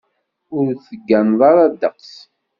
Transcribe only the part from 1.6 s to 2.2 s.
ddeqs.